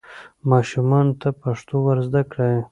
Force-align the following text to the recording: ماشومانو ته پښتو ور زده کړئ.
ماشومانو 0.51 1.13
ته 1.21 1.29
پښتو 1.41 1.75
ور 1.85 1.97
زده 2.07 2.21
کړئ. 2.31 2.55